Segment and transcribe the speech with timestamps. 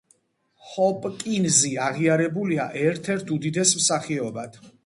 [0.69, 4.63] ჰოპკინზი აღიარებულია ერთ-ერთ უდიდეს მსახიობად.